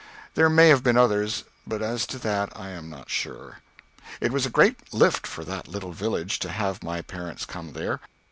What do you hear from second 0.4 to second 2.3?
may have been others, but as to